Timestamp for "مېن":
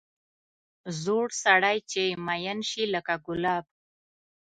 2.25-2.59